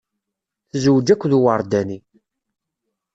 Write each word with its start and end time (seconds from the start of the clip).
Tezwej 0.69 1.09
akked 1.13 1.31
uwerdani. 1.37 1.97